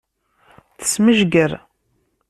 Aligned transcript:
Tesmejger. 0.79 1.51